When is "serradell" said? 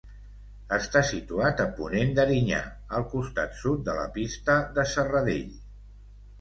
4.97-5.57